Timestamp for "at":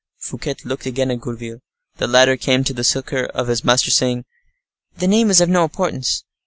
1.11-1.19